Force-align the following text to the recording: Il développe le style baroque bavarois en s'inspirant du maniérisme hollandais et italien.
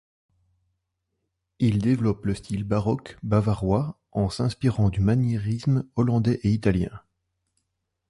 Il 1.59 1.77
développe 1.77 2.25
le 2.25 2.33
style 2.33 2.63
baroque 2.63 3.17
bavarois 3.21 3.99
en 4.13 4.31
s'inspirant 4.31 4.89
du 4.89 4.99
maniérisme 4.99 5.87
hollandais 5.95 6.39
et 6.41 6.49
italien. 6.49 7.01